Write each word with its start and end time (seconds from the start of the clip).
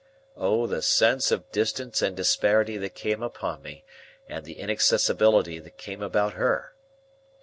O 0.35 0.65
the 0.65 0.81
sense 0.81 1.29
of 1.31 1.51
distance 1.51 2.01
and 2.01 2.17
disparity 2.17 2.75
that 2.75 2.95
came 2.95 3.21
upon 3.21 3.61
me, 3.61 3.83
and 4.27 4.43
the 4.45 4.57
inaccessibility 4.59 5.59
that 5.59 5.77
came 5.77 6.01
about 6.01 6.33
her! 6.33 6.73